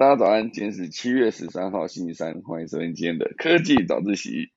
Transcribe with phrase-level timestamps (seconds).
[0.00, 4.50] 大家早安，今天是七月十三号，星期三，欢迎收听今天的科技早自习。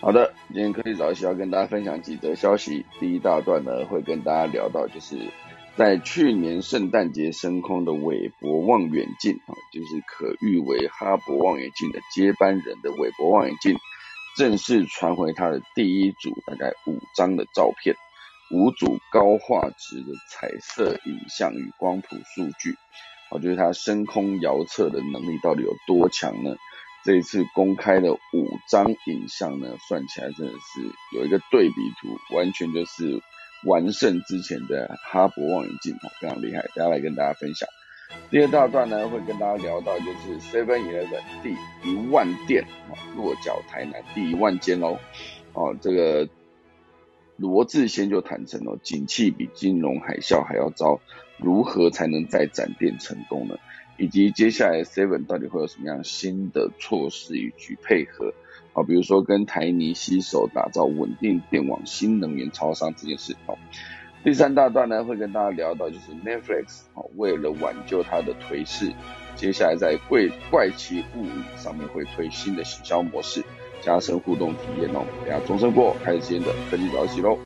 [0.00, 2.84] 好的，今天科技早起要跟大家分享几则消息。
[3.00, 5.16] 第一大段呢，会跟大家聊到，就是
[5.76, 13.78] 在去年圣诞节升空的韦伯望远镜啊，就是可誉为哈勃望远镜的接班人的韦伯望远镜，
[14.36, 17.96] 正式传回它的第一组大概五张的照片，
[18.50, 22.76] 五组高画质的彩色影像与光谱数据，
[23.30, 26.54] 我觉得它升空遥测的能力到底有多强呢？
[27.04, 28.18] 这一次公开的五
[28.68, 33.20] 张影像呢，算起来真的是有一个对比图，完全就是
[33.64, 36.62] 完胜之前的哈勃望远镜，非常厉害。
[36.74, 37.68] 等下来跟大家分享。
[38.30, 42.64] 第二大段呢，会跟大家聊到就是 Seven Eleven 第一万店
[43.16, 44.98] 落脚台南第一万间哦，
[45.54, 46.28] 哦，这个
[47.36, 51.00] 罗志先就坦诚哦，景气比金融海啸还要糟，
[51.38, 53.56] 如何才能再展店成功呢？
[53.96, 58.32] 以及接下来 Seven 到底会有什么样新的措施与去配合
[58.72, 58.82] 啊？
[58.82, 63.56] 比如说跟台泥携手打造稳定电网新能源超商这件事哦。
[64.24, 68.92] 第三大段呢会跟大家聊到就是 Netflix 哦，为了挽救它的颓势，
[69.34, 73.44] 接下来在怪怪奇物语上面会推新的行销模式，
[73.80, 75.04] 加深互动体验哦。
[75.24, 77.38] 等下钟声过，开始今天的科技早起喽。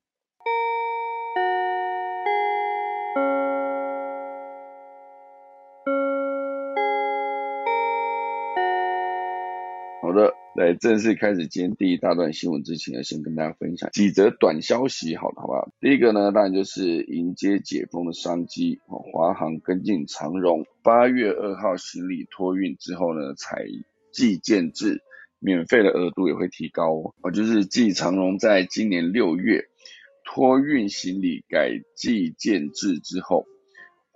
[10.56, 15.70] 在正式开始今天第一大段新闻之前呢，先跟大家分享几则短消息，好的好不好？
[15.80, 23.66] 第一个呢，当然就是迎接解封的商机，华航跟进长荣，八月二号行李托运之后呢，采
[24.12, 25.02] 寄件制，
[25.40, 29.66] 免费的额度也会提高哦，就是继长荣在今年六月
[30.24, 33.46] 托运行李改寄件制之后。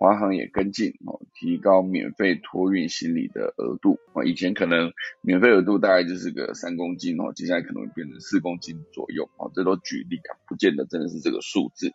[0.01, 4.91] 华航也跟进哦，提高免费托运行李的额度啊，以前可能
[5.21, 11.91] 免费额度大概就是个三公斤哦，接下来可能会变成四公斤左右啊，这都举例啊，不见得真的是这个数字。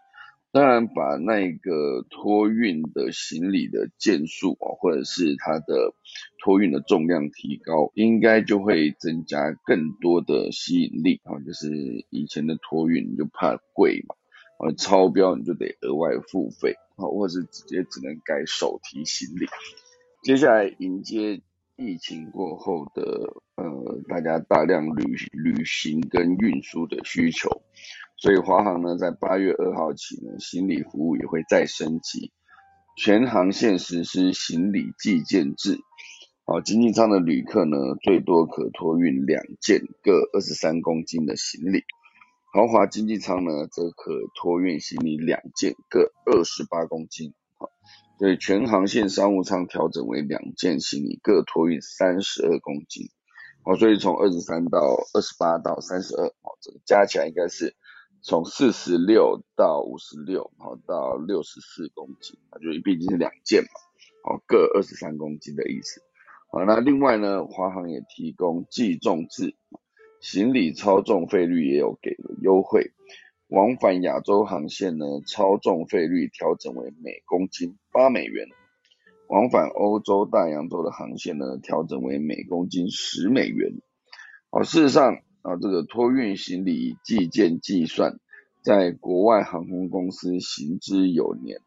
[0.53, 5.93] 当然，把那个托运的行李的件数啊，或者是它的
[6.39, 11.69] 托运的重量提高，应该就会增加更多的吸引力啊，就是
[12.11, 14.15] 以前的托运就怕贵嘛。
[14.59, 19.47] 呃，超标你就得额外付费，好，或者是直接只能改手提行李。
[20.23, 21.43] 接下来迎接
[21.77, 23.03] 疫情过后的
[23.57, 23.65] 呃，
[24.09, 27.63] 大家大量旅旅行跟运输的需求，
[28.17, 32.33] 所以华航呢，在八月二号起呢，行李服务也会再升级，
[32.97, 35.79] 全航线实施行李寄件制。
[36.47, 41.85] 好，经济舱的旅客呢，最多可托运两件各二十三公斤的行李。
[42.57, 47.35] 豪华经济舱呢，则可托运行李两件，各二十八公斤。
[47.59, 47.69] 好，
[48.19, 53.11] 所以全航线商务舱调整为两件行李各托运三十二公斤。
[53.63, 54.81] 好，所以从二十三到
[55.13, 57.77] 二十八到三十二，好，这个加起来应该是
[58.23, 63.69] 从四十六到五十六，好到六十四公斤，啊，就毕竟是两件嘛，
[64.25, 66.01] 好，各二十三公斤的意思。
[66.51, 69.55] 好，那另外呢，华航也提供计重制。
[70.21, 72.93] 行李超重费率也有给了优惠，
[73.49, 78.49] 往返亚洲航线呢，超重费率调整为每公斤八美元；
[79.29, 83.73] 往返欧洲大洋洲的航线呢，调整为每公斤十美元。
[84.51, 88.19] 哦，事实上啊，这个托运行李计件计算，
[88.63, 91.61] 在国外航空公司行之有年，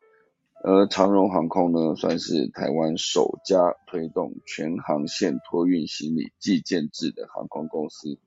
[0.63, 8.17] 而长荣航空呢，算是台湾首家推动全航线托运行李计件制的航空公司。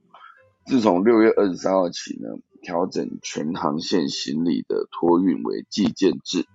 [0.65, 2.29] 自从六月二十三号起呢，
[2.63, 6.47] 调整全航线行李的托运为寄件制，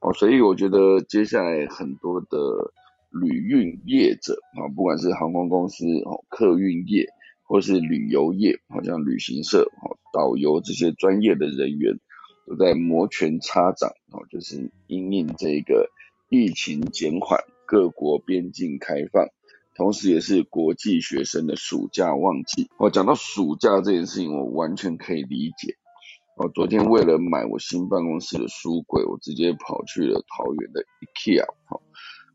[0.00, 2.72] 哦，所以我觉得接下来很多的
[3.10, 7.08] 旅运业者啊，不管是航空公司哦、客运业
[7.42, 11.98] 或是旅游业，好像旅行社哦、导游这些专业的人员，
[12.46, 15.90] 都在摩拳擦掌哦，就是因应这个
[16.30, 19.26] 疫情减缓，各国边境开放。
[19.76, 22.70] 同时，也是国际学生的暑假旺季。
[22.78, 25.76] 我讲到暑假这件事情，我完全可以理解。
[26.36, 31.44] 我昨天为了买我新办公室的书柜，我直接跑去了桃园的 IKEA。
[31.64, 31.82] 好，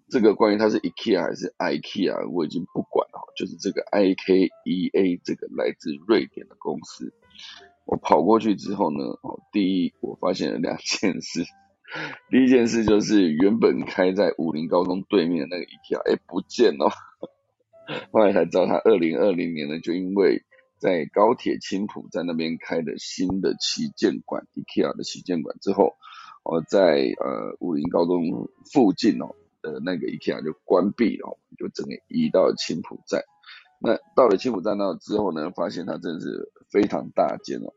[0.10, 3.20] 这个关于它是 IKEA 还是 IKEA，我已经不管了。
[3.38, 7.14] 就是这个 IKEA 这个来自瑞典的公司，
[7.86, 11.46] 我跑过去之后呢，哦，第一，我发现了两件事。
[12.30, 16.92] 第一件事就是原本开在武林高中对面的那个 IKEA，哎，不见了。
[18.12, 20.44] 后来才知道，他二零二零年呢，就因为
[20.78, 25.96] 在高铁青浦站那边开的新的旗舰馆 IKEA 的旗舰馆之后，
[26.44, 33.24] 哦，在呃武林高中附近哦的那个 IKEA 就关闭了，就整个移到青浦站。
[33.82, 37.74] 那到了青浦站那之后呢，发现它真的是非常大间哦，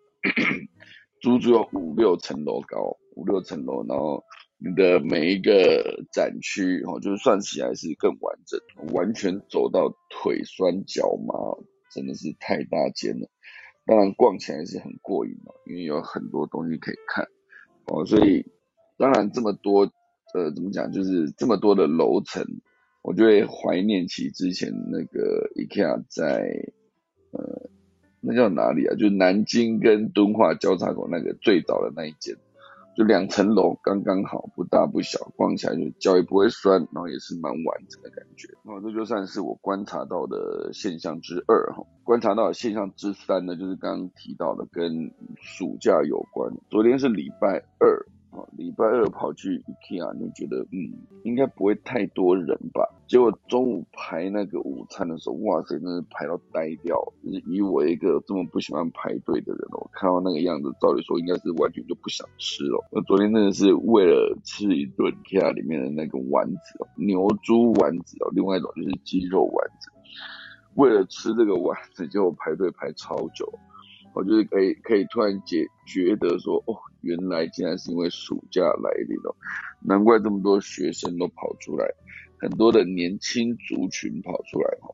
[1.22, 4.22] 足足有五六层楼高，五六层楼，然后。
[4.64, 8.60] 你的每一个展区哦，就是算起来是更完整，
[8.94, 11.34] 完全走到腿酸脚麻，
[11.90, 13.28] 真的是太大间了。
[13.84, 17.26] 当然逛起来是很过瘾哦，因为有很多东西可以看
[17.86, 18.46] 哦，所以
[18.96, 19.80] 当然这么多
[20.32, 22.46] 呃怎么讲，就是这么多的楼层，
[23.02, 26.72] 我就会怀念起之前那个 IKEA 在
[28.22, 28.94] 那叫哪里啊？
[28.94, 32.34] 就南京跟敦化交叉口那个最早的那一间。
[32.94, 38.48] 就两层楼刚刚好，不大不小，逛起来就脚也不会酸，然后也是蛮完整的感觉。
[38.62, 41.82] 那这就算是我观察到的现象之二哈。
[42.04, 45.10] 观察到的现象之三呢，就是刚刚提到的跟
[45.40, 46.52] 暑假有关。
[46.68, 48.06] 昨天是礼拜二。
[48.32, 50.88] 哦，礼拜二跑去 IKEA 就觉得，嗯，
[51.22, 52.88] 应该不会太多人吧。
[53.12, 56.96] 结果中午排那个午餐的时候，哇塞，真是排到呆掉。
[57.22, 62.82] 以我一个这么不喜欢排队的人，我看到那个样子，照理说应该是完全就不想吃了。
[62.90, 69.90] 我昨天真的是为了吃一顿 IKEA 里面的那个丸子哦，牛猪丸子哦，另外一种就是鸡肉丸子，
[70.76, 73.46] 为了吃这个丸子，结果排队排超久。
[74.14, 79.36] 我就是可以可以突然觉觉得说，哦，原来竟然是因为暑假来临了，
[79.80, 81.86] 难怪这么多学生都跑出来，
[82.42, 84.92] 很多的年轻族群跑出来哈，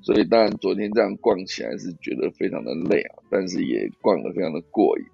[0.00, 5.04] 所以当然昨天这样逛起来是觉得非常的累啊，但是也逛得非常的过瘾。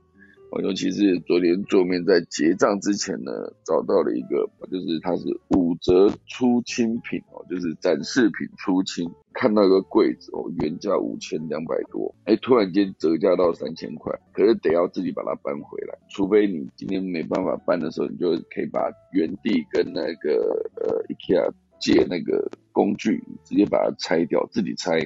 [0.62, 3.32] 尤其是昨天桌面在结账之前呢，
[3.64, 21.50] 找到了一个，就是它是五折出清品哦，就是展示品出清，看到一个柜子哦，原价五千两百多，哎，突然间折价到三千块，可是得要自己把它搬回来，除非你今天没办法搬的时候，你就可以把原地跟那个呃 IKEA
[21.82, 24.99] 借那个工具，直接把它拆掉，自己拆。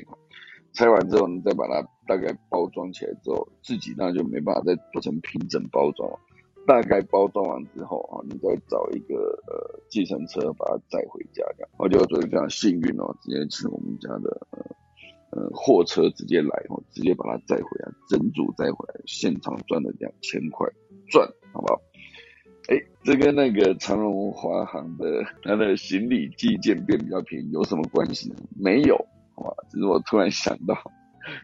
[0.75, 6.06] 拆完之后，你再把它大概包装起来之后，自己那就没办法再做成平整包装。
[6.67, 9.14] 大概包装完之后啊，你再找一个
[9.46, 11.43] 呃计程车把它载回家。
[11.56, 14.46] 这样，我就昨天非常幸运哦，直接请我们家的
[15.31, 20.69] 呃货车直接来，哦，直接把它载回来，整组载回来，现场赚了两千块，
[21.08, 21.81] 赚好不好？
[22.68, 28.36] 哎，这跟那个长荣华航的它的行李寄件变比较便宜有什么关系呢？
[28.56, 28.96] 没有。
[29.38, 29.54] 好吧！
[29.70, 30.74] 只是我突然想到，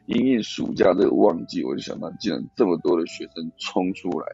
[0.07, 4.27] 因应暑假这个旺季，我就想到，既然这么多的学生冲出来，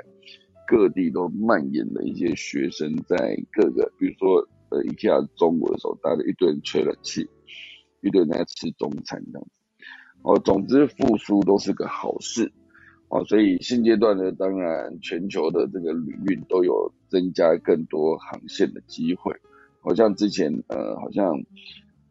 [0.65, 7.29] 各地都蔓延了一些学生在各个，比如说呃，一下中午的时候，大家一堆人吹冷气，
[8.01, 9.51] 一堆人在吃中餐这样子。
[10.23, 12.53] 哦，总之复苏都是个好事。
[13.09, 19.35] 哦，所以现阶段呢，当然全球的这个旅运都有增加更多航线的机会。
[19.81, 21.43] 好像之前呃，好像。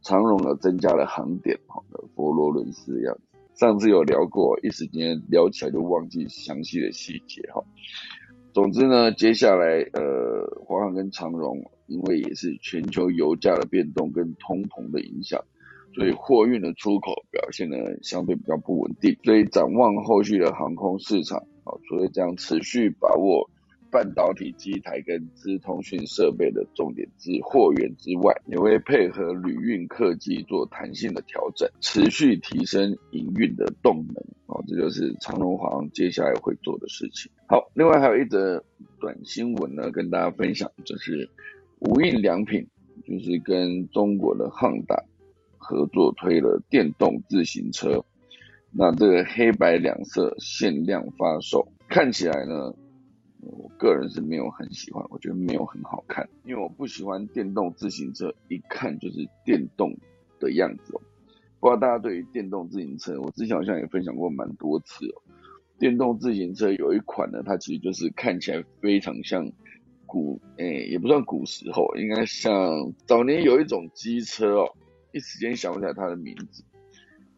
[0.03, 1.83] 长荣呢增加了航点，哈，
[2.15, 3.37] 佛罗伦斯的样子。
[3.55, 7.61] 上次有聊过，一时间聊起来就忘记详细的细节，哈。
[8.53, 15.43] 总之呢，接下来呃，华航跟长荣，因为也是全球油价的变动跟通膨的影响，
[15.97, 19.17] 所以货运的出口表现呢相对比较不稳定。
[19.23, 23.49] 所以展望后续的航空市场，啊，除了将持续把握。
[23.89, 34.21] 半导体机台跟资通讯设备的重点之货源之外，也会配合旅运客机做弹性的调整，持续提升营运的动能。
[34.47, 37.31] 哦，这就是长荣航接下来会做的事情。
[37.47, 38.61] 好，另外还有一则
[38.99, 41.29] 短新闻呢，跟大家分享，就是
[41.79, 42.67] 无印良品
[43.05, 45.01] 就是跟中国的汉达
[45.57, 48.03] 合作推了电动自行车，
[48.71, 52.73] 那这个黑白两色限量发售，看起来呢。
[53.39, 59.95] 我个人是没有很喜欢，我觉得没有很好看，因为我不喜欢电动自行车，一看就是电动
[60.39, 61.01] 的样子哦。
[61.61, 65.21] 不知道大家对于电动自行车，我之前好像也分享过蛮多次哦。
[65.79, 69.49] 电动自行车有一款呢，它其实就是看起来非常像
[70.05, 74.73] 古，诶，也不算古时候，应该像早年有一种机车哦，
[75.11, 76.63] 一时间想不起来它的名字。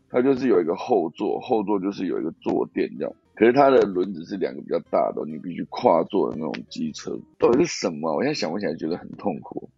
[0.10, 3.14] 它就是有一个后座，后座就是有一个坐垫这样。
[3.36, 8.16] 可是它的轮子是两个比较大的，你必须跨坐的那种机车，到底是什么？
[8.16, 9.70] 我现在想不起来，觉得很痛苦。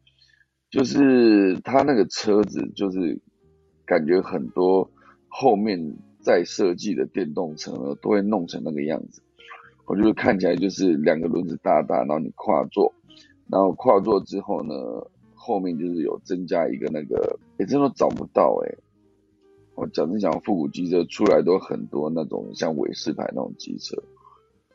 [0.70, 3.20] 就是它那个车子，就是
[3.86, 4.90] 感觉很多
[5.28, 9.22] 后面在设计的电动车，都会弄成那个样子。
[9.86, 12.94] 我觉得看起来就是两个轮子大大，然后你跨坐，
[13.50, 14.74] 然后跨坐之后呢，
[15.44, 18.78] 后面就是有增加一个那个，哎，真的找不到哎。
[19.74, 24.04] 我讲真讲，复古机车出来都很多那种像韦氏牌那种机车，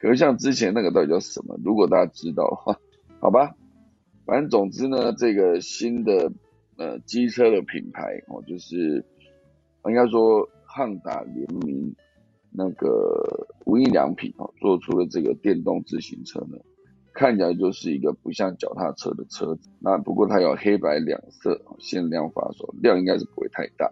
[0.00, 1.56] 可是像之前那个到底叫什么？
[1.62, 2.80] 如果大家知道的话，
[3.20, 3.54] 好吧，
[4.24, 6.32] 反正总之呢，这个新的
[6.76, 9.04] 呃机车的品牌哦，就是
[9.84, 11.94] 应该说汉达联名
[12.50, 16.58] 那个无印良品哦，做出了这个电动自行车呢，
[17.16, 19.70] 看起来就是一个不像脚踏车的车子。
[19.80, 23.90] 那不过它有黑白两色，限量发售，量应该是不会太大。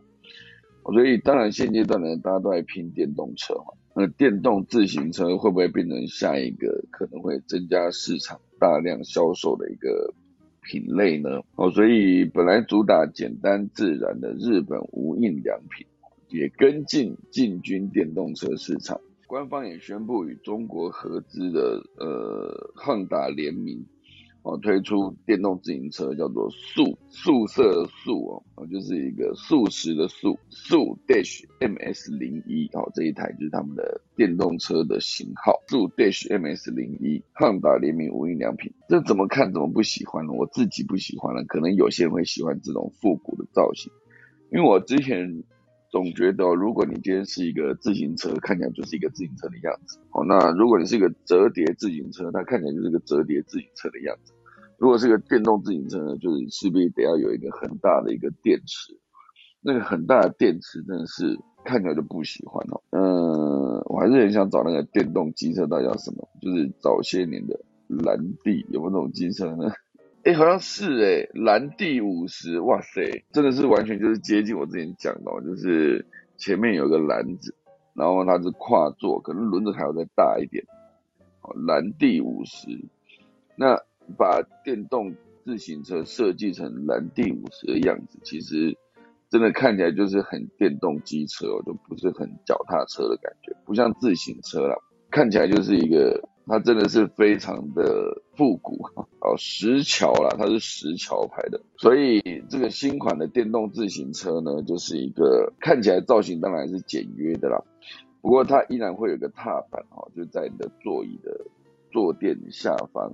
[0.93, 3.73] 所以当然现阶段呢，大家都在拼电动车嘛。
[3.97, 10.13] 那电动自行车会不会变成下一个可能会增加市场大量销售的一个
[10.61, 11.41] 品类呢？
[11.57, 15.87] 哦，所以本来主打简单自然的日本无印良品，
[16.29, 19.01] 也跟进进军电动车市场。
[19.27, 23.85] 官方也宣布与中国合资的呃汉达联名。
[24.47, 40.35] 哦，推出电动自行车叫做素素色素哦，就是一个素食的素素 Dash MS 零一哦，这一台就是他们的电动车的型号素 Dash MS 零一，汉达联名无印良品，这怎么看怎么不喜欢呢？
[40.35, 43.91] 我自己不喜欢了，可能有些人会喜欢这种复古的造型，
[44.53, 45.43] 因为我之前
[45.95, 54.33] 总觉得，如果你今天是一个自行车，看起来就是一个自行车的样子哦，那如果你是一个折叠自行车，它看起来就是个折叠自行车的样子。
[54.77, 58.93] 如果是个电动自行车呢，就是势必得要有一个很大的一个电池，
[59.61, 62.83] 那个很大的电池真的是看起来就不喜欢哦。
[62.91, 66.29] 嗯，我还是很想找那个电动机车，到底叫什么？
[66.43, 69.71] 就是早些年的蓝地有没有那种机车呢？
[70.25, 76.05] 哎，好像是哎，蓝地五十，哇塞，真的是完全就是接近我之前讲的，就是
[76.37, 77.55] 前面有个篮子，
[77.95, 80.65] 然后它是跨坐，可能轮子还要再大一点。
[81.67, 82.67] 蓝地五十，
[83.57, 83.81] 那。
[84.19, 85.17] 把电动
[85.47, 88.77] 自行车设计成蓝地五十的样子，其实
[89.31, 94.77] 真的看起来就是很电动机车哦，就不是很脚踏车的感觉，不像自行车了，
[95.11, 98.85] 看起来就是一个，它真的是非常的复古
[99.21, 107.63] 哦，石桥啦，它是石桥牌的，所以这个新款的电动自行车呢，就是一个看起来造型当然是简约的啦，
[108.21, 111.47] 不过它依然会有个踏板哦，就在你的座椅的
[111.91, 113.13] 坐垫下方。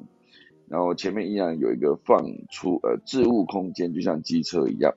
[0.69, 4.95] 然后前面依然有一个放出呃置物空间，就像机车一样，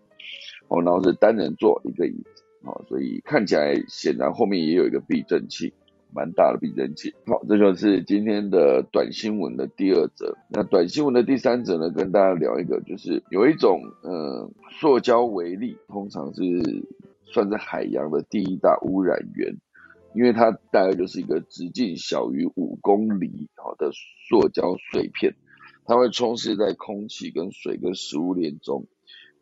[0.67, 5.73] 哦，然后是单人座一个椅子，哦，所以看起来显然后面也有一个避震器，
[6.13, 7.13] 蛮大的避震器。
[7.25, 10.37] 好，这就是今天的短新闻的第二则。
[10.49, 16.41] 那短新闻的第三则呢，跟大家聊一个，就是有一种嗯塑胶微粒，通常是
[17.25, 19.57] 算是海洋的第一大污染源，
[20.13, 23.91] 因为它大概就是一个直径小于五公里好的
[24.29, 25.35] 塑胶碎片。
[25.85, 28.85] 它会充斥在空气、跟水、跟食物链中，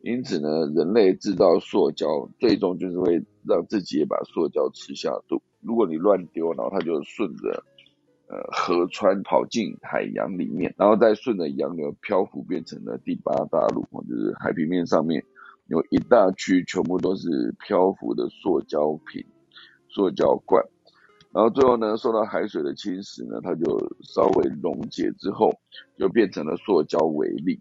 [0.00, 5.40] 因此呢，人类制造塑胶，最终就是会让自己也把塑胶吃下肚。
[5.62, 7.62] 如果你乱丢，然后它就顺着
[8.28, 15.24] 呃河川跑进海洋里面，然后再顺着洋流漂浮，变成了第八大陆，就是海平面上面
[15.68, 19.24] 有一大区全部都是漂浮的塑胶瓶、
[19.88, 20.64] 塑胶罐。
[21.32, 25.50] 然后最后呢，受到海水的侵蚀呢，它就稍微溶解之后，
[25.96, 27.58] 就变成了塑胶微粒，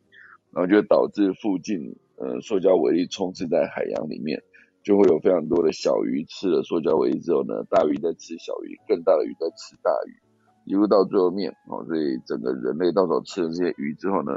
[0.51, 4.43] 然后就导致附近呃塑胶微粒充斥在海洋里面，
[4.83, 10.13] 就会有非常多的小鱼吃了塑胶微粒之后呢，大鱼在吃小鱼，更大的鱼在吃大鱼，
[10.65, 14.31] 一路到最后面哦，所以整个人类到时候吃了这些鱼之后呢，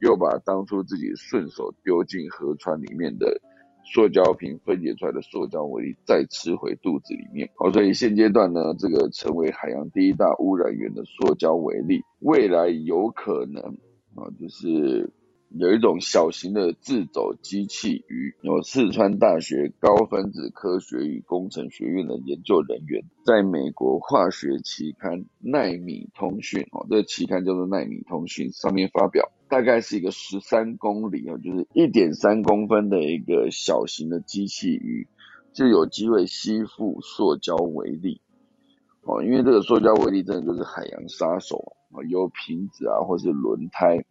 [0.00, 3.40] 又把当初自己顺手丢进河川里面的。
[3.86, 13.62] 塑胶瓶分解出来的塑胶微粒再吃回肚子里面，好，所以现阶段呢，这个成为海洋第一大污染源的塑胶微粒，未来有可能
[14.14, 15.12] 啊，就是。
[15.56, 35.06] 有一种小型的自走机器鱼，有四川大学高分子科学与工程学院的研究人员，在美国化学期刊《纳米通讯》哦，这个期刊叫做《纳米通讯》上面发表，大概是一个十三公里哦，就是一点三公分的一个小型的机器鱼，
[35.52, 38.20] 就有机会吸附塑胶微粒
[39.02, 44.04] 哦，因为这个塑胶微粒真的就是海洋杀手啊，有瓶子啊或是轮胎。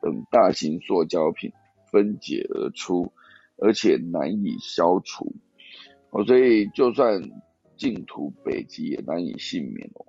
[0.00, 1.52] 等大型塑胶品
[1.90, 3.12] 分解而出，
[3.56, 5.34] 而且难以消除，
[6.10, 7.22] 哦，所以就算
[7.76, 10.06] 净土北极也难以幸免哦，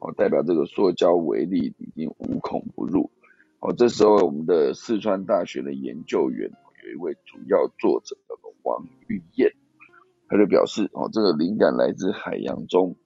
[0.00, 3.10] 哦，代表这个塑胶微粒已经无孔不入，
[3.60, 6.50] 哦，这时候我们的四川大学的研究员
[6.84, 9.52] 有一位主要作者叫做王玉燕，
[10.28, 12.96] 他就表示，哦，这个灵感来自海洋中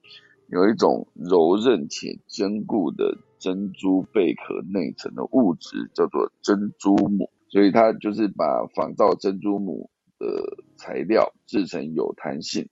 [0.49, 7.31] 有一种柔韧且坚固的珍珠贝壳内层的物质，叫做珍珠母。
[7.49, 9.88] 所以它就是把仿造珍珠母
[10.19, 10.26] 的
[10.76, 12.69] 材料制成有弹性，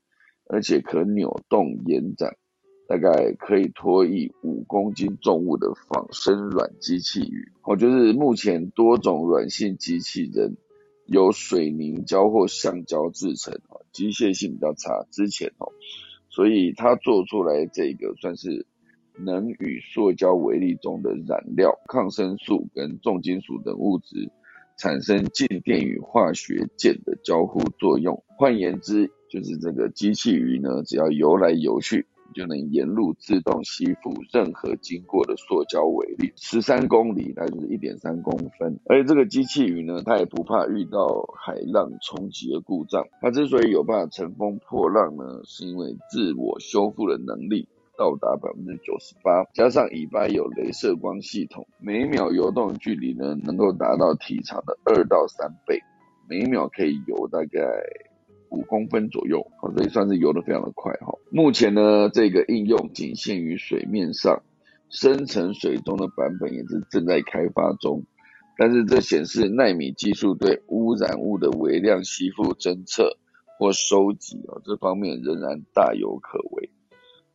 [0.49, 2.37] 而且可扭动延展，
[2.89, 7.53] 大概可以托曳五公斤重物的仿生软机器鱼。
[7.63, 10.57] 哦，就是目前多种软性机器人
[11.07, 15.07] 由水凝胶或橡胶制成，哦，机械性比较差。
[15.13, 15.73] 之前哦，
[16.29, 18.67] 所以它做出来这个算是
[19.19, 24.31] 能与塑胶微粒中的染料、抗生素跟重金属等物质。
[24.77, 28.25] 产生静电与化学键的交互作用。
[28.37, 38.81] 换言之，就是这个机器鱼呢，只要游来游去，就能沿路自动吸附任何经过的塑胶微粒，十三公里，那就是一点三公分。
[38.87, 43.07] 而且这个机器鱼呢，它也不怕遇到海浪冲击的故障。
[43.21, 47.69] 它之所以有办法乘风破浪呢，是因为自我修复的能力。
[47.97, 55.81] 到达百分之九十八，加上尾巴有镭射光系统，每秒游动距离呢能够达到体长的二到三倍，
[56.29, 57.61] 每秒可以游大概
[58.51, 61.15] 五公分左右，好，所以算是游得非常的快哈。
[61.31, 64.43] 目前呢，这个应用仅限于水面上，
[64.91, 68.05] 深层水中的版本也是正在开发中，
[68.59, 73.17] 但是这显示纳米技术对污染物的微量吸附侦测
[73.59, 76.64] 或收集啊这方面仍然大有可为。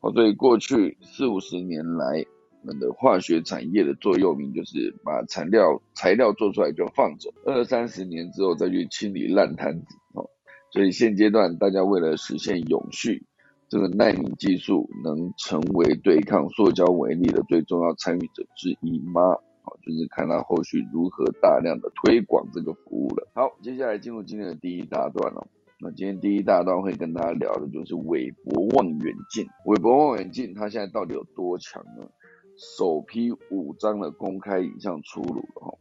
[0.02, 2.26] 哦，所以过去四五十年来，
[2.62, 9.96] 我们的化学产业的座右铭就是把材料材料做出来就放着，二三十年之后再去清理烂摊子。
[10.14, 10.30] 哦，
[10.72, 13.26] 所以现阶段大家为了实现永续，
[13.68, 19.22] 这个纳米技术能成为对抗塑胶为例的最重要参与者之一吗？
[19.62, 23.28] 好，就是看他后续如何大量的推广这个服务了。
[23.34, 25.46] 好，接下来进入今天的第一大段了。
[25.82, 29.48] 那今天第一大段会跟大家聊的就是韦伯望远镜。
[29.64, 32.10] 韦伯望远镜它现在到底有多强呢？
[32.58, 35.78] 首批五张的公开影像出炉了哈。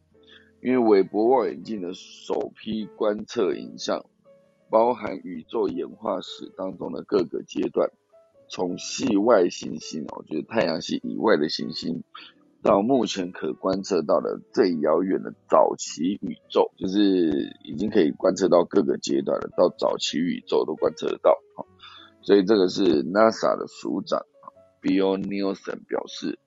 [0.63, 4.05] 因为韦伯望远镜的首批观测影像，
[4.71, 7.91] 包含宇宙演化史当中的各个阶段，
[8.49, 12.05] 从系外行星哦，就是太阳系以外的行星。
[12.69, 19.49] 到目前可观测到的最遥远的早期宇宙，就是已经可以观测到各个阶段了。
[19.57, 21.35] 到早期宇宙都观测得到，
[22.21, 24.21] 所以这个是 NASA 的署长
[24.83, 26.39] Bill Nelson 表示，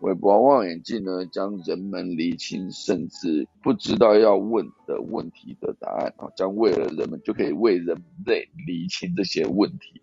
[0.00, 10.02] 韦伯望远镜呢，将人们厘清甚至不知道要问的问题的答案啊，将为了人们就可以为人类厘清这些问题，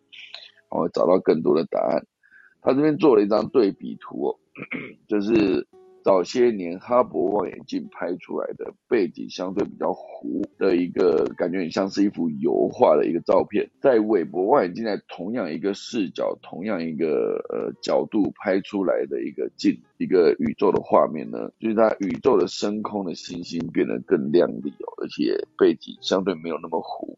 [0.71, 2.07] 然后找到更多的答案。
[2.65, 4.35] 他这边做了一张对比图哦。
[5.07, 5.67] 就是
[6.03, 13.69] 早些年哈勃望远镜拍出来的背景相对比较糊的一个感觉，很像是一幅油画的一个照片。
[13.81, 27.17] 在韦伯望远镜在同样一个视角、同样一个呃角度拍出来的一个镜一个宇宙的画面呢，就是它宇宙的深空的星星变得更亮丽哦，而且背景相对没有那么糊，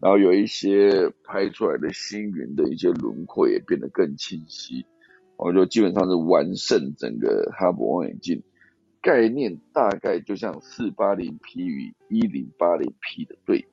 [0.00, 4.84] 然后有一些拍出来的星云的一些轮廓也变得更清晰。
[5.36, 8.42] 我就基本上是完胜整个哈勃望远镜，
[9.02, 13.66] 概念大概就像四八零 P 与一零八零 P 的对比，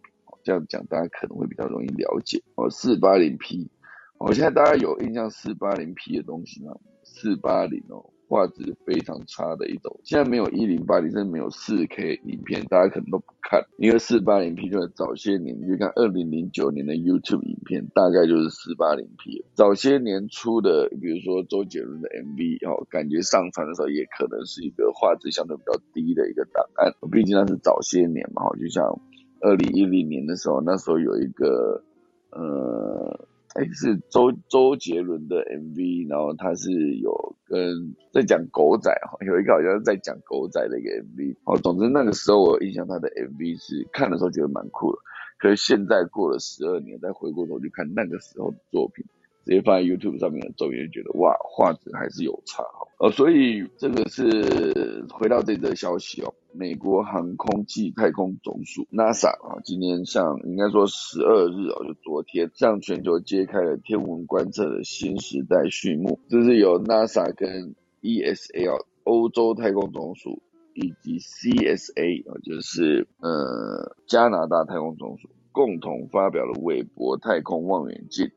[0.44, 2.42] 这样讲大家可能会比较容易了解。
[2.56, 3.70] 哦，四八零 P，
[4.18, 6.76] 我现在大家有印象四八零 P 的东西吗？
[7.04, 8.13] 四八零哦。
[8.34, 19.46] 画质非常差的一种，现在没有一零八零，甚至没有四 K 影片，大家可能都不看，因为四八零 P 就是早些年，你就看二零零九年的 YouTube 影片，大概就是四八零 P。
[19.54, 29.00] 早些年出的，比如说周杰伦的 MV，哦，感觉上传的时候也可能是一个画质相对比较低的一个档案，毕竟那是早些年嘛，就像
[29.42, 31.84] 二零一零年的时候，那时候有一个，
[32.32, 33.28] 呃。
[33.54, 41.36] 哎，是周周杰伦的 MV，然后他是有跟在讲狗仔哈，有一个好像是在讲狗仔的一个 MV。
[41.46, 44.98] 哦，总之那个时候我印象他的 MV 是看的时候觉得蛮酷的，
[45.38, 49.06] 可是现在过了十二年，再回过头去看那个时候的作品。
[49.46, 52.88] 直接放在 YouTube 上面的照片，觉得哇，画质还是有差哈。
[53.00, 66.20] 呃，所以这个是回到这则消息哦，美国航空暨太空总署 NASA 啊，今天向应该说十二日哦，就昨天向全球揭开了天文观测的新时代序幕。
[66.30, 70.42] 这是由 NASA 跟 ESA 欧洲太空总署
[70.74, 78.32] 以及 CSA 啊，就是呃加拿大太空总署共同发表了韦伯太空望远镜。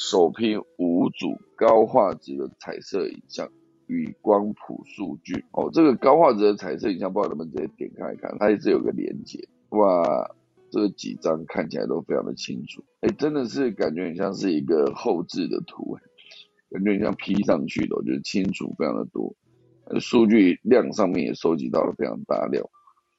[0.00, 3.46] 首批五组高画质的彩色影像
[3.86, 5.44] 与光谱数据。
[5.52, 10.34] 哦，这个高画质的彩色影像，不知道能不能直接点开看，它也是有个连接哇，
[10.70, 15.98] 这几张看起来都非常的清楚，哎，真的是感觉很像是一个后置的图，
[16.70, 19.34] 感觉像 P 上去的，就是清楚非常的多，
[20.00, 22.64] 数据量上面也收集到了非常大量，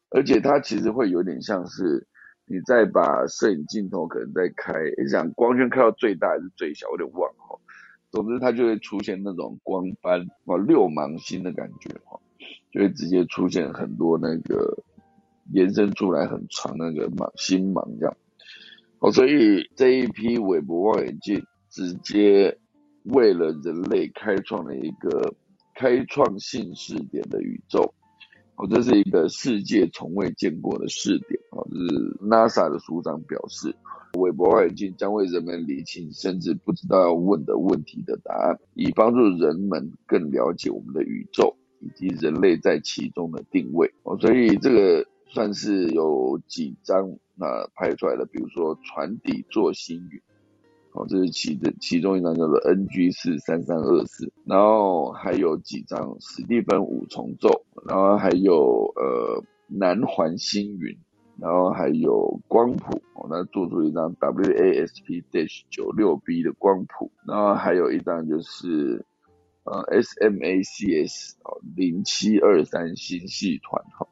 [0.10, 2.08] 而且它其实会有点像是
[2.52, 4.74] 你再把摄影镜头可能再开，
[5.10, 7.58] 想光圈开到最大还是最小，我有点忘哈。
[8.12, 12.20] 总之它就会出现那种光斑哦，六芒星的感觉哈，
[12.72, 14.84] 就会直接出现很多那个
[15.54, 18.18] 延伸出来很长那个芒星芒这样。
[19.00, 22.58] 哦，所以这一批韦伯望远镜直接
[23.06, 25.34] 为了人类开创了一个
[25.74, 27.94] 开创性视点的宇宙，
[28.62, 33.76] 哦，这是一个世界从未见过的试点，哦，这是 NASA 的署长表示，
[34.20, 47.18] 韦伯望远镜将为人们理清甚至不知道要问的问题的答案，以帮助人们更了解我们的宇宙以及人类在其中的定位，哦，所以这个算是有几张。
[47.34, 50.22] 那拍出来的，比如说船底座星云，
[50.94, 60.98] 哦，这是其的其中一张叫做 NG 四三三二四，然后还有几张史蒂芬五重奏，然后还有呃南环星云，
[61.40, 69.06] 然后还有光谱，哦，那做出一张 WASP dash 九六 B 的光谱，然后还有一张就是
[69.64, 74.08] 呃 SMACS 哦零七二三星系团哈。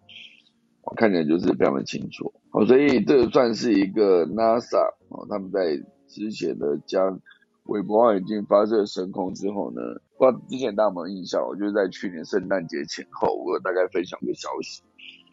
[0.95, 5.79] 看起来就是非常的清楚，好，所以这算是一个 NASA 哦，他们在
[6.10, 7.22] 之前的将
[7.63, 9.82] 韦伯望远镜发射升空之后呢，
[10.17, 11.48] 不知道之前大家有没有印象？
[11.48, 14.82] 我就是在去年圣诞节前后，我有大概分享一个消息，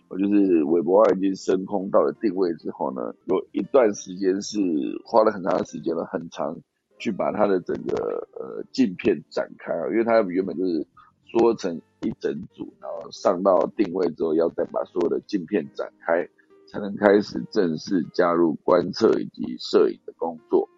[0.08, 4.60] 我就是韦伯望远镜升空到了定位之后呢，有一段时间是
[5.04, 6.56] 花了很长的时间了，很长
[6.98, 10.86] 去把它的整个呃镜片展开，因为它原本就是
[11.24, 11.80] 缩成。
[12.02, 16.28] 一整组，然后上到定位之后，要再把所有的镜片展开，
[16.66, 20.68] 才能开始正式加入观测以及摄影的工作。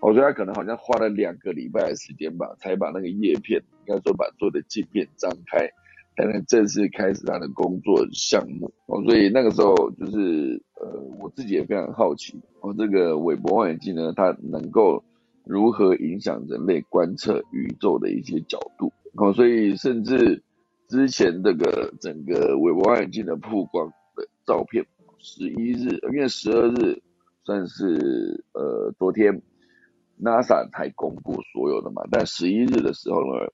[0.00, 5.68] 我觉得他可能好像花了两个礼拜的时间吧，才把那个叶片，应该说把做的镜片张开，
[6.16, 8.70] 才能正式开始他的工作项目。
[8.86, 15.02] 哦，所以那个时候就是呃，我自己也非常好奇，哦，这个韦伯望远镜呢，它能够
[15.44, 18.92] 如何影响人类观测宇宙的一些角度。
[19.14, 20.42] 哦，所以甚至。
[20.90, 24.86] 之前这个整个韦伯望远镜的曝光的照片，
[25.18, 27.02] 十一日，因为十二日
[27.44, 29.42] 算是呃昨天
[30.20, 33.52] NASA 才公布所有的嘛，但十一日的时候呢，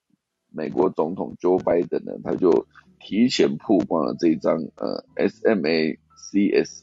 [0.51, 2.67] 美国总统 Joe Biden 呢，他就
[3.01, 6.83] 提前曝光了这张呃 SMACS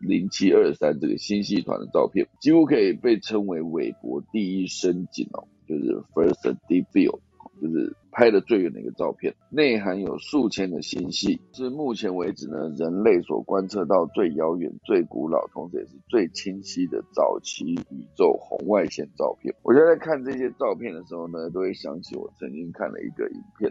[0.00, 7.20] 零七二三这个星系团的照片，几乎可以被称为韦伯第一深景哦，就是 First Deep Field。
[7.60, 19.54] 就是拍的最远的一个照片，内含有数千的星系，是目前为止呢人类所观测到最遥远、最古老，同时也是最清晰的早期宇宙红外线照片。
[19.62, 23.70] 我觉得在看这些照片的时候呢，都会想起我曾经看了一个影片，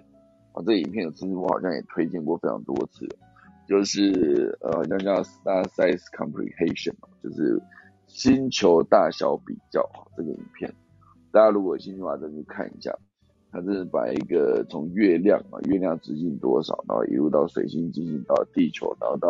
[0.54, 3.08] 啊，这影片其实我好像也推荐过非常多次，
[3.68, 7.62] 就是呃，好像叫 Star Size Comprehension，就是
[8.08, 10.74] 星球大小比较这个影片，
[11.32, 12.96] 大家如果有兴趣的话，再去看一下。
[13.56, 19.30] 它是把一个从月亮啊，月亮直径多少，然后一路到水星直径到地球，然后到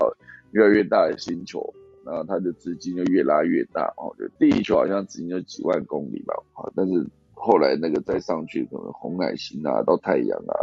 [0.49, 1.61] 越来越大的星球，
[2.03, 4.09] 然后它的直径就越拉越大哦。
[4.17, 10.57] 就地球好像直径就几万公里吧，好，但是后来那个再上去，可能红矮星啊，到太阳啊，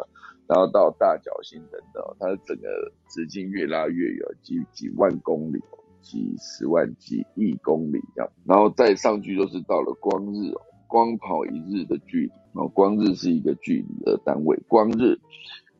[0.48, 2.68] 然后到大角星等等，它的整个
[3.09, 5.62] 直径越拉越远，几几万公里，
[6.01, 10.53] 几十万、几亿公里这样，然后再上去就是到了光日。
[10.88, 15.19] 光跑一日的距离，然后光日是一个距离的单位，光日，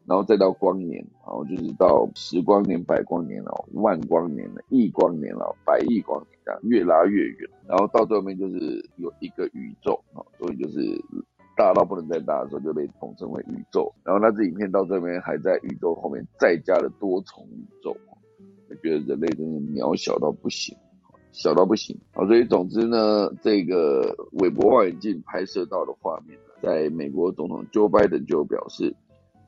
[0.07, 10.81] 然后再到光年，然后就是到十光年、百光年了，万光年了，亿光年了，百亿光年这样越拉越远，然后到最后面就是有一个宇宙啊，所以就是
[11.57, 13.93] 大到不能再大的时候就被统称为宇宙。
[14.05, 17.97] 然后那支影片到这边还在宇宙后面再加了多重宇宙，
[18.69, 20.77] 我觉得人类真的渺小到不行。
[21.35, 28.95] 小到不行好，所以总之呢，这个韦伯望远镜拍摄到的画面，在美国总统 Joe Biden 就表示，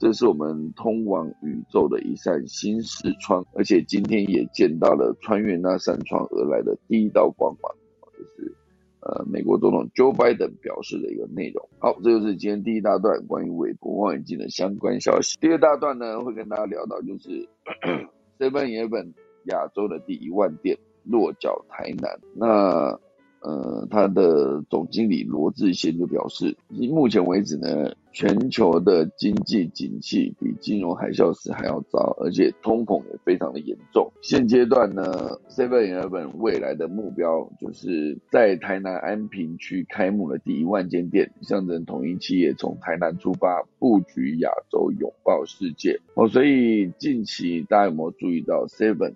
[0.00, 7.72] 这是我们通往宇宙的一扇新视窗，而且今天也见到了穿越那扇窗而来的第一道光芒。
[8.12, 8.52] 这是
[9.00, 11.68] 呃美国总统 Joe Biden 表示的一个内容。
[11.78, 15.38] 好，这就是今天第一大段关于韦伯望远镜的相关消息。
[15.40, 17.48] 第二大段呢，会跟大家聊到就是
[18.38, 19.12] Seven Eleven
[19.44, 20.76] 亚洲的第一万店。
[21.06, 22.98] 落脚台南，那
[23.44, 34.10] 呃，他的总经理罗志贤就表示，目前为止呢，全球的经济景气比金融海啸时还要糟，而且通膨也非常的严重。
[34.22, 46.00] 现阶段呢，Seven Eleven 未来的目标就是在台南安平区开幕的第一万间店，象征统一企业从台南出发，布局亚洲，拥抱世界。
[46.14, 49.12] 哦，所以近期大家有没有注意到 Seven？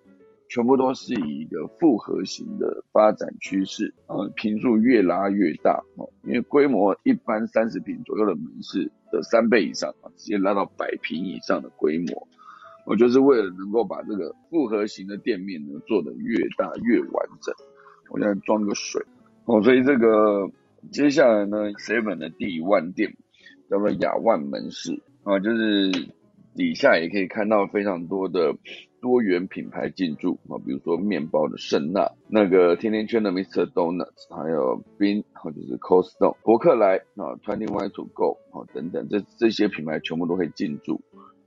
[0.48, 12.26] 全部都是以一个复合型的发展趋势，呃，坪数越拉越大哦，因为规模一般三十平左右的门市的三倍以上啊，直接拉到百平以上的规模，
[12.86, 17.54] 我就是为了能够把这个复合型的店面呢做得越大越完整。
[18.08, 19.04] 我现在装个水
[19.44, 20.50] 哦，所以这个
[20.90, 23.14] 接下来呢，seven 的第一万店
[23.68, 25.92] 叫做雅万门市啊，就是
[26.54, 28.54] 底下也可以看到非常多的。
[29.00, 33.70] 多元品牌进驻啊，比如说面包的圣纳，那个甜甜圈的 Mr.
[33.70, 41.00] Donuts，还有冰，或者是 Cold Stone，伯克莱啊，Twenty One to Go 啊等等，这这些品牌全部都可以进驻。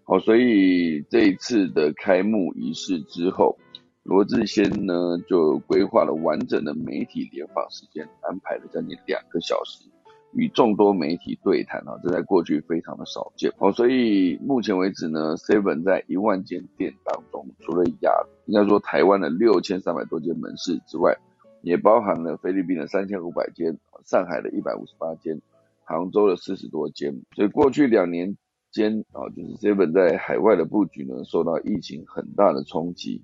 [0.04, 3.58] 好，所以这一次的开幕仪式之后，
[4.04, 9.86] 罗志先呢就规划了完整的媒体联访时间，安排了将近两个小时。
[10.34, 18.12] 与众多媒体对谈啊，这在过去非常的少见哦，所以目前为止呢，Seven 在一万间店当中，除了亚
[18.46, 21.17] 应该说台湾的六千三百多间门市之外，
[21.62, 25.41] 也包含了菲律宾的三千五百间，上海的一百五十八间，
[25.84, 27.13] 杭州的四十多间。
[27.36, 28.38] 所以过去两年
[28.72, 33.22] 间啊，就是 Seven 在海外的布局呢，受到疫情很大的冲击。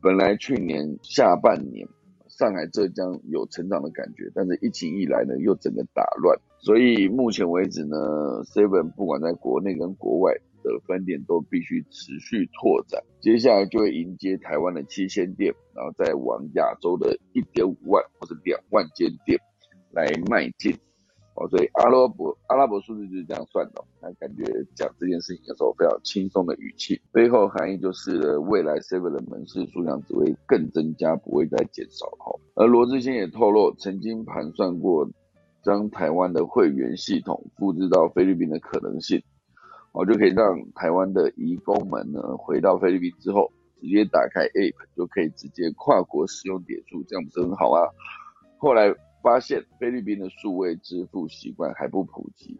[0.00, 1.86] 本来去年下半年。
[2.38, 6.38] 上海、浙江有成长的感觉，但是疫情一来呢，又整个打乱。
[6.60, 7.96] 所以目前为止呢
[8.44, 13.02] ，Seven 不管在国内跟国外的分店都必须持续拓展。
[13.20, 19.40] 接下来就会迎接台湾的七千店，然后再往亚洲的一点五万或者两万间店
[19.90, 20.78] 来迈进。
[21.38, 24.42] 哦，所以阿拉伯阿拉伯数字就是这样算的，那感觉
[24.74, 32.34] 讲这件事情的时候非常轻松的语气，背后含义就是未来 Seven 的门市数量只会更增加，不会再减少哈。
[32.56, 35.08] 而罗志先也透露，曾经盘算过
[35.62, 39.22] 将台湾的会员系统复制到菲律宾的可能性，
[39.92, 47.86] 哦，就可以让台湾的移工们呢回到菲律宾之后，直接打开 App 就可以直接跨国使用点数，这样不是很好啊？
[48.58, 48.92] 后来。
[49.22, 52.56] 发现菲律宾的数位支付习惯还不普及，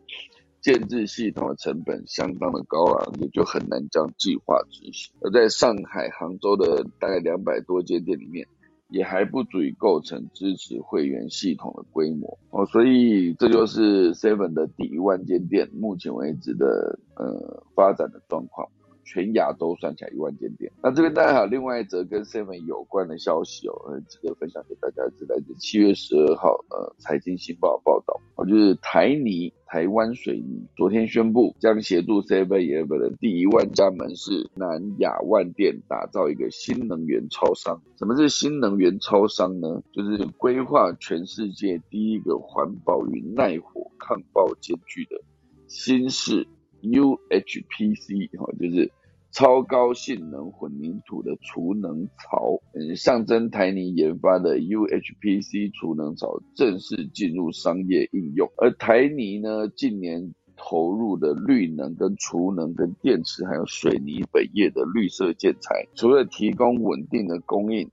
[0.60, 5.14] 建制系统的成本相当的高昂，也就很难将计划执行。
[5.20, 8.46] 而在上海、杭州的大概两百多间店里面，
[8.88, 12.66] 也还不足以构成支持会员系统的规模哦。
[12.66, 18.68] 所以这就是 Seven 的第一万间店目前为止的呃发展的状况。
[19.08, 20.70] 全亚洲算起来一万间店。
[20.82, 37.80] 那这边大家还有另外一则跟 Seven 有关的消息哦，呃，值得分享给大家，是来自七月十二号呃财经新报报道，哦，就是台泥台湾水泥昨天宣布将协助 Seven Eleven 的第一万家门市南亚万店打造一个新能源超商。
[37.98, 39.82] 什么是新能源超商呢？
[39.92, 45.20] 就是规划全世界第一个环保与耐火抗爆兼具的
[45.66, 46.46] 新式
[46.82, 48.92] UHPC 哈，就是。
[49.38, 58.50] 超高性能混凝土的储能槽，嗯，象征台泥研发的 UHPC 储能槽正式进入商业应用。
[58.56, 67.88] 而台泥呢，近年投入的绿能、跟储能、跟电池，还有水泥本业的绿色建材，除了提供稳定的供应，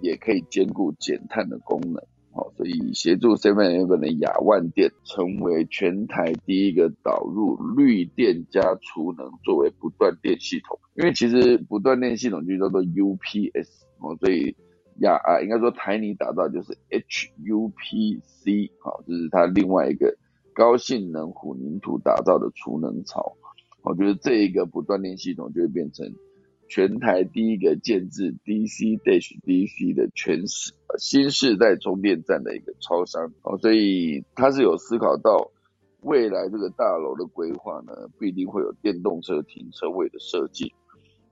[0.00, 2.02] 也可以兼顾减碳的功能。
[2.34, 10.78] 好，所以协助 Seven Eleven 的雅万店成为全台第一个导入绿电加储能作为不断电系统。
[10.94, 13.68] 因为其实不断电系统就叫做 UPS
[13.98, 14.56] 哦，所以
[15.00, 20.16] 雅啊应该说台泥打造就是 HUPC 好，这是它另外一个
[20.54, 23.36] 高性能混凝土打造的储能槽。
[23.82, 26.12] 我觉得这一个不断电系统就会变成。
[26.74, 35.50] 全台第一个建制 DC Dash DC 的全市新世代充电站的一个超商哦，所以他是有思考到
[36.00, 40.72] 未来这个大楼的规划呢，必定会有电动车停车位的设计，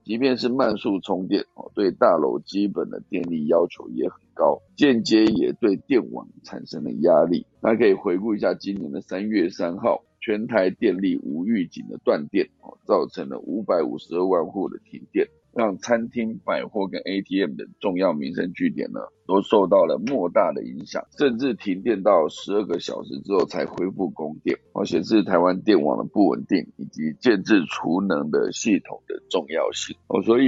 [0.03, 7.47] 即便是慢速充电哦，对大楼基本的电力要求也很高，间接也对电网产生了压力。
[7.61, 10.03] 大家可以回顾一下今年的三月三号。
[10.21, 30.45] 全台电力无预警的断电，哦，造成了五百五十二万户的停电，让餐厅、百货跟 ATM 等重要民生据点呢，都受到了莫大的影响，甚至停电到十二个小时之后才恢复供电，哦，显示台湾电网的不稳定以及建制储能的系统的重要性，哦，所以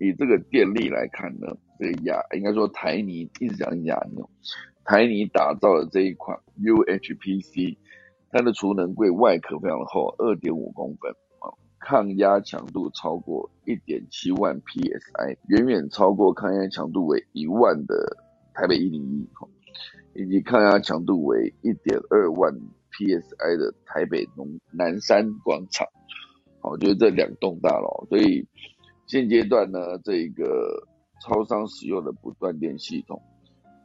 [0.00, 4.28] 以这个电力来看呢，这个亚应该说台泥一直讲亚牛。
[4.88, 7.76] 台泥打造的这一款 UHPC，
[8.30, 17.94] 它的储能柜外壳非常厚，二点五公分啊，抗压强度超过一点七万 PSI，远远超过抗压强度为一万的
[18.52, 19.28] 台北一零一，
[20.14, 22.52] 以及抗压强度为一点二万
[22.92, 25.86] PSI 的台北农南山广场。
[26.62, 28.44] 我觉得这两栋大楼，所以
[29.06, 30.82] 现阶段呢，这个
[31.22, 33.22] 超商使用的不断电系统，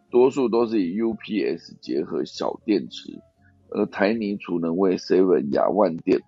[0.10, 3.21] 多数都是以 UPS 结合小电池，
[3.71, 6.19] 而台泥储能为 Seven 亚万电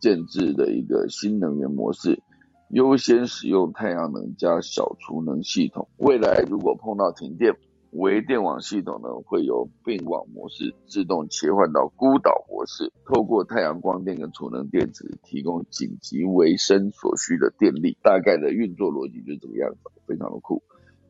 [0.00, 2.22] 建制的一个新能源模式，
[2.70, 5.88] 优先使用太阳能加小储能系统。
[5.98, 7.54] 未来如果碰到停电，
[7.92, 17.96] 微电网系统呢，会由并网模式自动切换到孤岛模式，透过太阳光电跟储能电池提供紧急维生所需的电力。
[18.02, 20.62] 大概的运作逻辑就是这个样子，非常的酷。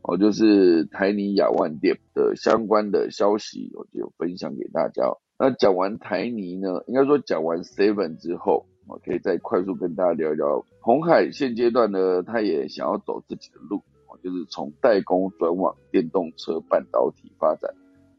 [0.02, 5.02] 哦，就是台泥亚万店的相关的消息，我就分享给大家。
[5.38, 13.82] 那讲完台泥呢，应该说讲完 Seven 之后，我可以再快速跟大家聊一聊红海现阶段呢，他也想要走自己的路。
[14.22, 17.70] 就是从代工转往电动车半导体发展，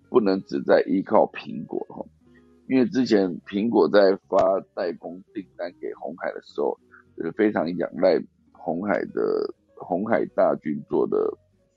[0.09, 2.05] 不能只在依靠苹果哈，
[2.69, 6.77] 因为之前苹果在发代工订单给红海的时候，
[7.17, 8.21] 就是非常仰赖
[8.53, 11.17] 红海的红海大军做的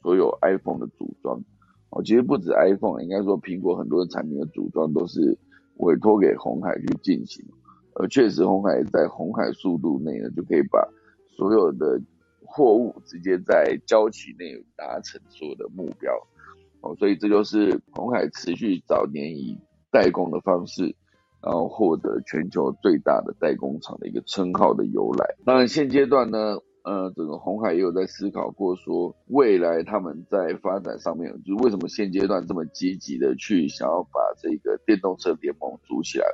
[0.03, 1.43] 所有 iPhone 的组装
[1.91, 5.37] 哦，其实不止 iPhone，应该说苹果很多产品的组装都是
[5.77, 7.45] 委托给红海去进行，
[7.95, 10.87] 而确实红海在红海速度内呢，就可以把
[11.37, 12.01] 所有的。
[12.53, 16.13] 货物直接在交期内达成所有的目标，
[16.81, 19.57] 哦，所以这就是红海持续早年以
[19.93, 20.93] 代工的方式，
[21.41, 25.25] 然后获得全球最大的代工厂的一个称号的由来。
[25.45, 26.57] 当然，现阶段呢，
[26.91, 36.27] 呃，整个红海也有在思考过，说未来他们在发展上面，就是为什么现阶段这么积极的去想要把这个电动车联盟组起来，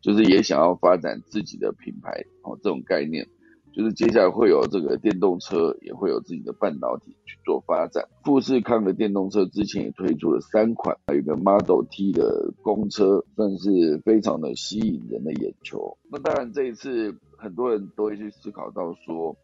[0.00, 3.28] 就是也想要发展自己的品牌，哦，这种概念。
[3.70, 8.08] 就是接下来会有这个电动车，也会有自己的半导体去做发展。
[8.24, 15.98] 富士康的电动车之前也推出了三款，还有一个 Model T 的公车，算是非常的吸引人的眼球。
[16.10, 19.36] 那当然这一次很多人都会去思考到说，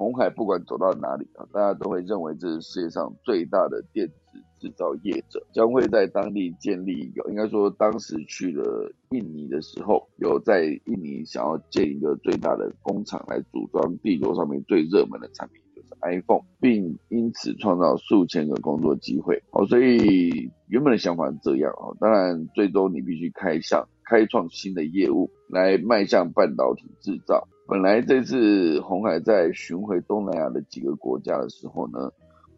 [0.00, 4.14] 红海不管走到哪里啊，大家都会认为这是世界上最大的电子。
[4.60, 19.42] 制造业者将会在当地建立一个，应该说当时去了印尼的时候，有在印尼想要建一个最大的工厂来组装地球上面最热门的产品，就是 iPhone，并因此创造数千个工作机会。
[19.52, 27.48] 哦，所以原本的想法是这样哦，当然最终你必须开向开创新的业务来迈向半导体制造。
[27.70, 32.10] 本来这次红海在巡回东南亚的几个国家的时候呢。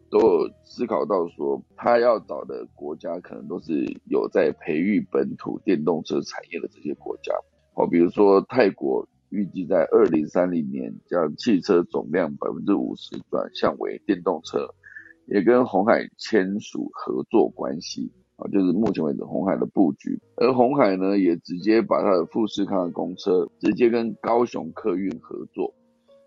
[0.09, 7.33] 都有思考到说，他要找的国家可能都是有在培育本土电动车产业的这些国家，
[7.73, 14.69] 哦，比如说泰国预计在二零三零年将汽车总量百分之五十转向为电动车，
[15.25, 25.73] 也跟红海签署合作关系，啊，就是目前为止红海的布局，而红海呢也直接把它的富士康的公车直接跟高雄客运合作，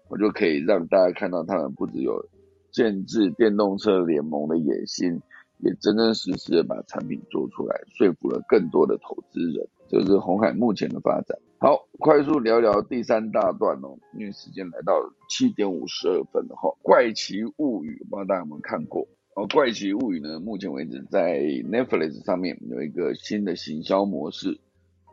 [0.09, 2.25] 我就可以让大家看到他们不只有。
[2.73, 5.19] 建制电动车联盟的野心，
[5.61, 9.67] 也真真实实的把产品做出来，说服了更多的投资人。
[9.89, 11.39] 这是红海目前的发展。
[11.57, 14.93] 好，快速聊聊第三大段哦，因为时间来到
[15.31, 16.77] 七点五十二分了哈。
[16.83, 19.09] 怪奇物语，不知道大家有没有看过？
[19.37, 24.59] 哦，怪奇物语呢，目前为止在 Netflix 上面有一个新的行销模式，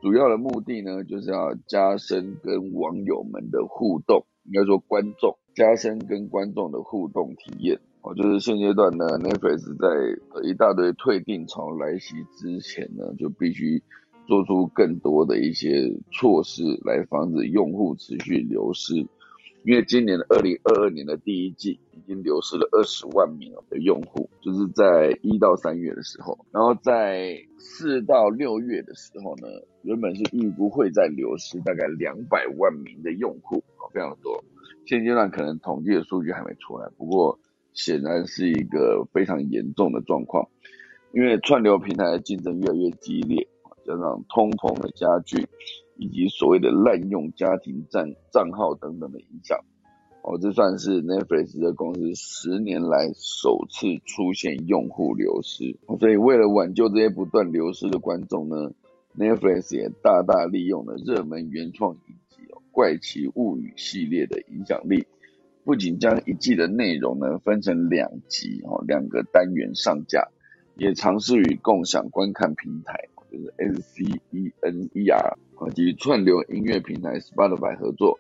[0.02, 5.38] 主要的目的呢，就是要加深跟网友们的互动，应该说观众。
[5.54, 13.84] 加深跟观众的互动体验，哦，就是现阶段呢，Netflix 在一大堆退订潮来袭之前呢，就必须
[14.26, 19.06] 做出更多的一些措施来防止用户持续流失，
[19.64, 29.48] 因为今年的二零二二年的第一季已经流失了二十万名的用户，就是在一到三月的时候，然后在四到六月的时候呢，
[29.84, 34.44] 原本是预估会再流失大概两百万名的用户，非常多。
[34.86, 37.40] 现阶段可能统计的数据还没出来，不过
[37.74, 40.50] 显然是一个非常严重的状况，
[41.14, 43.48] 因为串流平台的竞争越来越激烈，
[43.86, 45.48] 加上通膨的加剧，
[46.04, 49.58] 以及所谓的滥用家庭账账号等等的影响，
[50.22, 58.72] 哦，这算是 Netflix 的公司十年来首次出现用户流失，所以为了挽救这些不断流失的观众呢
[59.18, 61.96] ，Netflix 也大大利用了热门原创。
[62.72, 65.06] 怪奇物语系列的影响力，
[65.64, 70.28] 不仅将一季的内容呢分成两集哦，两个单元上架，
[70.76, 75.38] 也尝试与共享观看平台，就是 S C E N E R
[75.70, 78.20] 及串流音乐平台 Spotify 合作。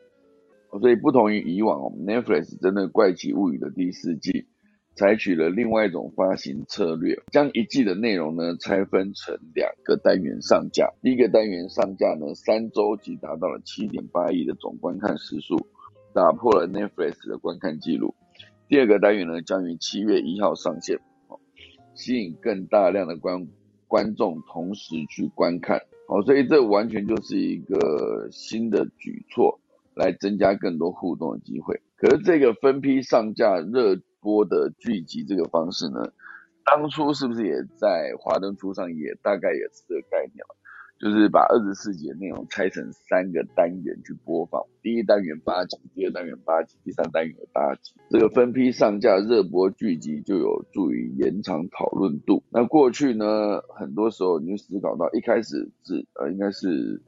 [0.79, 4.47] 所以不同于以往，Netflix 针对《怪奇物语》的第四季。
[4.95, 10.93] 采取了另外一种发行策略，将一季的内容呢拆分成两个单元上架。
[11.01, 15.57] 第一个单元上架呢，三周即达到了七点八亿的总观看时数，
[16.13, 18.13] 打破了 Netflix 的观看记录。
[18.67, 20.99] 第二个单元呢，将于七月一号上线，
[21.95, 23.47] 吸引更大量的观
[23.87, 25.81] 观众同时去观看。
[26.07, 29.59] 好，所以这完全就是一个新的举措，
[29.95, 31.81] 来增加更多互动的机会。
[31.97, 33.99] 可是这个分批上架热。
[34.23, 35.99] 播的剧集这个方式呢，
[36.63, 40.55] 当初是不是也在华灯初上也大概也是这个概念了，
[41.03, 52.41] 就是把二十四集的内容拆成三个单元去播放，第一单元八集，第二单元八集，第三单元八集，这个分批上架热播剧集就有助于延长讨论度。
[52.49, 57.01] 那过去呢，很多时候你就思考到一开始纸呃应该是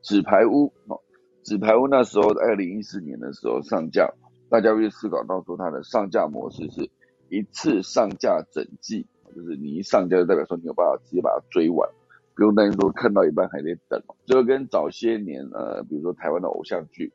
[0.00, 0.98] 纸牌屋哦，
[1.42, 4.10] 纸牌屋那时候二零一四年的时候上架。
[4.48, 6.90] 大家会思考到说，它的上架模式是
[7.30, 11.88] 一次上架整季，就是你一上架就代表说你有办法直接把它追完，
[12.34, 14.02] 不用担心说看到一半还得等。
[14.26, 17.12] 就跟早些年呃，比如说台湾的偶像剧，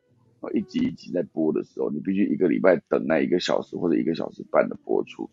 [0.54, 5.30] 一集一集在播的时候，你必须一个礼拜等那一个小时或者一个小时半的播出，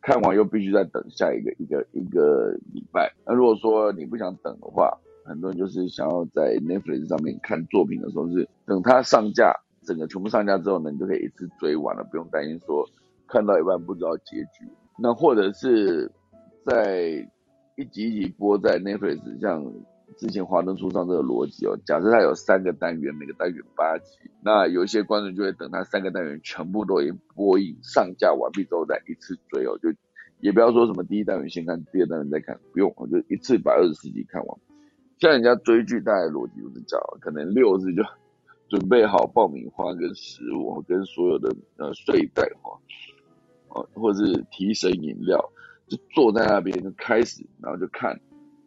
[0.00, 3.12] 看完又必须再等下一个一个一个礼拜。
[3.26, 9.54] 那如果说你不想等的话，很多人就是想要在 Netflix 上面看作品的时候，是等它上架。
[9.84, 12.86] 整个全部上架之后呢，你就可以一次追完了，不用担心说
[13.26, 14.68] 看到一半不知道结局。
[14.98, 16.12] 那或者是
[16.66, 17.26] 在
[17.78, 19.72] 一集一集播在 Netflix，像
[20.16, 29.94] 之前华灯初上这个逻辑哦，假设它有三个单元，每个单元八集，那有一些观众就会等它三个单元全部都已经播映上架完毕之后再一次追哦，就
[30.40, 34.58] 也不要说什么第一单元先看，第二单元再看，不用，我就一次把二十四集看完。
[35.20, 38.02] 像人家追剧大概逻辑就是这样，可能六日就。
[38.68, 42.78] 准备好爆米花跟食物，跟所有的呃睡袋哈，
[43.68, 45.50] 哦，或者是提神饮料，
[45.88, 48.18] 就坐在那边就开始，然后就看，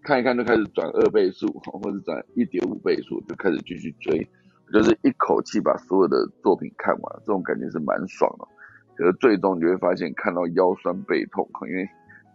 [0.03, 4.27] 看一看就开始转二倍速，或者转一点五倍速，就开始继续追，
[4.73, 8.47] 就是一口气把所有的作品看完，这种感觉是蛮爽的。
[8.95, 11.87] 可是最终你会发现看到腰酸背痛，因为。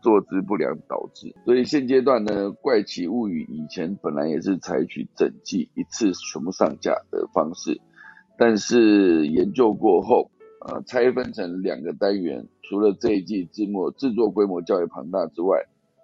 [0.03, 7.80] 坐姿不良导致，所以现阶段呢，《怪奇物语》以前本来也是采取整季一次全部上架的方式，
[8.39, 10.30] 但是研究过后，
[10.61, 15.59] 呃，拆分成两个单元，除了这一季字幕制作规模较为庞大之外，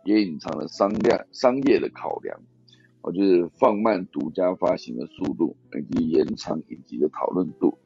[0.05, 2.38] 也隐藏了商量商业的考量，
[3.00, 7.78] 哦，就是放慢独家发行的速度，以及延长影集的讨论度。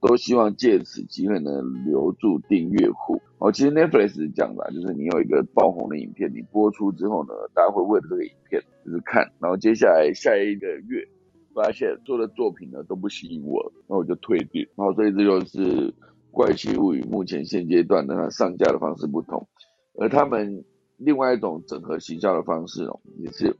[0.00, 3.22] 都希望借此机会呢留住订阅户。
[3.38, 11.06] 哦，其实 Netflix 讲的，就是你有一个爆红的影片，你播出之后呢，大家会为了这个影片就是看，然后接下来下一个月
[11.54, 14.66] 发现做的作品呢都不吸引我，那我就退订。
[14.74, 15.94] 然后所以这就是
[16.32, 19.46] 怪奇物语目前现阶段呢上架的方式不同，
[19.94, 20.64] 而他们
[20.96, 23.56] 另外一种整合行销的方式哦，也是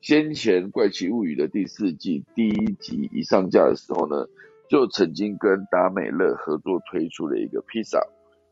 [0.00, 4.26] 先前怪奇物语的第四季第一集一上架的时候呢。
[4.66, 8.00] 就曾经跟达美乐合作推出了一个披萨，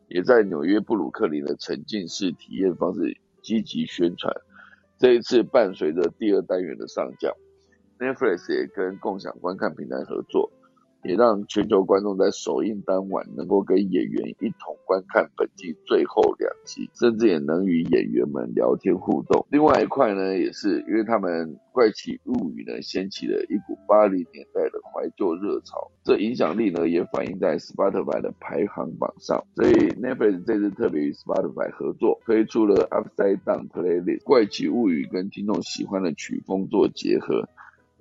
[0.07, 4.31] 也在纽约布鲁克林的沉浸式体验方式积极宣传。
[4.99, 7.33] 这一次伴随着第二单元的上架
[7.97, 10.51] ，Netflix 也跟共享观看平台合作。
[11.03, 19.45] 也让全球观众在首映当晚能够跟演员一同观看本季最后两集，甚至也能与演员们聊天互动。
[19.49, 29.43] 另外一块呢，也是因为他们《怪奇物语》呢掀起了一股八零年代的怀旧热潮，这影响力呢也反映在 Spotify 的排行榜上。
[29.55, 37.47] 所以 Netflix 这次特别与 Spotify 合作，推出了 Upside Down Playlist，《怪奇物语》跟听众喜欢的曲风做结合。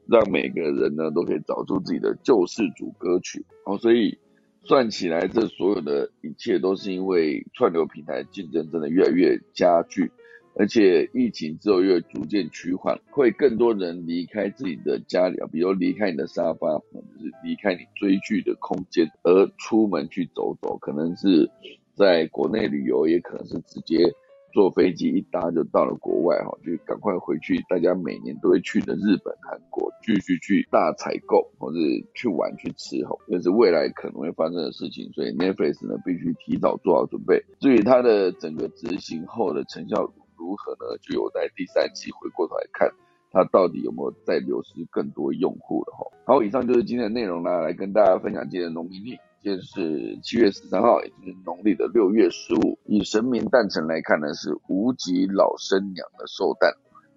[0.07, 4.18] 让每个人呢都可以找出自己的救世主歌曲，哦，所以
[4.64, 10.11] 算起来，这所有的一切都是因为串流平台竞争真的越来越加剧，
[10.55, 21.50] 而且疫情之后又逐渐趋缓，会更多人离开自己的家里啊，比如离开你的沙发，就是离开你追剧的空间，而出门去走走，可能是
[21.94, 24.12] 在国内旅游，也可能是直接。
[24.53, 27.57] 坐飞机一搭就到了国外哈，就赶快回去。
[27.68, 31.78] 大家每年都会去的日本、韩国，继续去大采购或者
[32.14, 35.11] 去玩去吃哈，这是未来可能会发生的事情。
[35.12, 37.42] 所以 Netflix 呢必须提早做好准备。
[37.59, 40.03] 至于它的整个执行后的成效
[40.36, 40.98] 如何呢？
[41.00, 42.90] 就有在第三期回过头来看，
[43.30, 46.07] 它到底有没有再流失更多用户了哈。
[46.24, 49.18] 好，以上就是今天的内容啦，来跟大家分享今天的农民历。
[49.43, 52.78] 今天是七月十三号，也就是农历的六月十五。
[52.86, 56.72] 以神明诞辰来看呢，是无极老生娘的寿诞，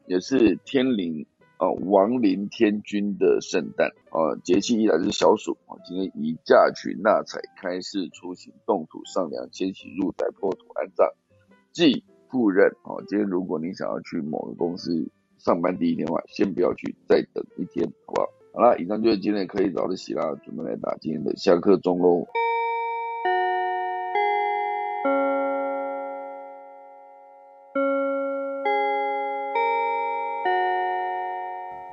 [0.07, 4.33] 也是天灵啊亡灵天君的圣诞啊。
[4.43, 11.07] 节气依然是小暑啊，今天以嫁娶纳采、开市出行、动土上梁、迁徙入宅、破土安葬、
[11.73, 13.05] 祭赴任啊。
[13.07, 15.07] 今天如果你想要去某个公司
[15.37, 18.27] 上班第一天的话，先不要去，再等一天，好不好？
[18.55, 22.25] 好了，以上就是今天可以早的洗啦，准备来打今天的下课钟喽。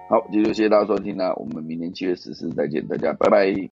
[0.08, 3.68] 好，今天就谢谢大家收听啦，我们明年七月十四再见，大家拜拜。